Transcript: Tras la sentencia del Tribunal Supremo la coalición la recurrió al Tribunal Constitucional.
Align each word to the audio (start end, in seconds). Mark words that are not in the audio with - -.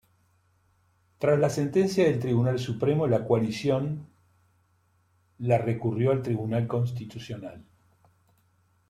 Tras 1.19 1.37
la 1.37 1.51
sentencia 1.51 2.05
del 2.05 2.17
Tribunal 2.17 2.57
Supremo 2.57 3.05
la 3.05 3.23
coalición 3.23 4.07
la 5.37 5.59
recurrió 5.59 6.09
al 6.09 6.23
Tribunal 6.23 6.65
Constitucional. 6.67 7.63